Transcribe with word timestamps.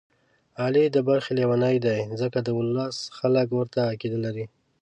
علي 0.63 0.85
د 0.95 0.97
برخې 1.09 1.31
لېونی 1.39 1.77
دی، 1.85 1.99
ځکه 2.21 2.37
د 2.41 2.47
ولس 2.59 2.97
خلک 3.17 3.47
ورته 3.51 3.79
عقیده 3.91 4.19
لري. 4.25 4.45